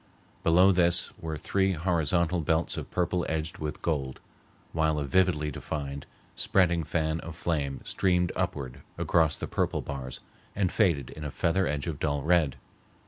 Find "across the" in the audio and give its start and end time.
8.97-9.45